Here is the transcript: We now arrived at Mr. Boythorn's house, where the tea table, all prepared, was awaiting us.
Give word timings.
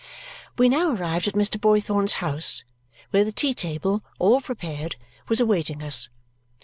We 0.57 0.67
now 0.67 0.95
arrived 0.95 1.27
at 1.27 1.35
Mr. 1.35 1.59
Boythorn's 1.59 2.13
house, 2.13 2.63
where 3.11 3.23
the 3.23 3.31
tea 3.31 3.53
table, 3.53 4.03
all 4.17 4.41
prepared, 4.41 4.95
was 5.27 5.39
awaiting 5.39 5.83
us. 5.83 6.09